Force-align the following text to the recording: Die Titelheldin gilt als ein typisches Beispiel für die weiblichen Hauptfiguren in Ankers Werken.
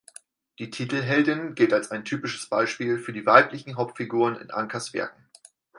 Die 0.57 0.71
Titelheldin 0.71 1.53
gilt 1.53 1.73
als 1.73 1.91
ein 1.91 2.03
typisches 2.03 2.47
Beispiel 2.49 2.97
für 2.97 3.13
die 3.13 3.27
weiblichen 3.27 3.75
Hauptfiguren 3.77 4.35
in 4.35 4.49
Ankers 4.49 4.95
Werken. 4.95 5.29